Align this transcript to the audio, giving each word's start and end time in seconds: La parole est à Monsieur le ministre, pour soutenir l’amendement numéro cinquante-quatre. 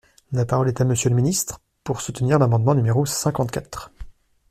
La 0.31 0.45
parole 0.45 0.67
est 0.67 0.81
à 0.81 0.83
Monsieur 0.83 1.11
le 1.11 1.15
ministre, 1.15 1.61
pour 1.83 2.01
soutenir 2.01 2.39
l’amendement 2.39 2.73
numéro 2.73 3.05
cinquante-quatre. 3.05 3.91